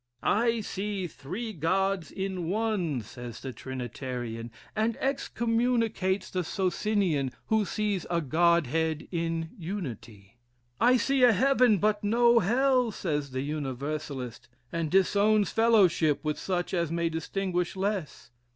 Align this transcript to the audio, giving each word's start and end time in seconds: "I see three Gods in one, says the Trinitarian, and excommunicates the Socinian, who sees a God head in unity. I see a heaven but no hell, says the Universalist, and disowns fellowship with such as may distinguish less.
"I 0.23 0.61
see 0.61 1.05
three 1.05 1.53
Gods 1.53 2.09
in 2.11 2.49
one, 2.49 3.01
says 3.01 3.39
the 3.39 3.53
Trinitarian, 3.53 4.49
and 4.75 4.97
excommunicates 4.97 6.31
the 6.31 6.43
Socinian, 6.43 7.29
who 7.49 7.65
sees 7.65 8.07
a 8.09 8.19
God 8.19 8.65
head 8.65 9.07
in 9.11 9.51
unity. 9.59 10.39
I 10.79 10.97
see 10.97 11.21
a 11.21 11.33
heaven 11.33 11.77
but 11.77 12.03
no 12.03 12.39
hell, 12.39 12.89
says 12.89 13.29
the 13.29 13.41
Universalist, 13.41 14.49
and 14.71 14.89
disowns 14.89 15.51
fellowship 15.51 16.21
with 16.25 16.39
such 16.39 16.73
as 16.73 16.91
may 16.91 17.07
distinguish 17.07 17.75
less. 17.75 18.31